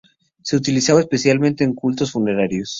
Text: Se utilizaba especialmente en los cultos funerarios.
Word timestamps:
Se 0.41 0.55
utilizaba 0.55 0.99
especialmente 0.99 1.63
en 1.63 1.69
los 1.69 1.77
cultos 1.77 2.11
funerarios. 2.11 2.69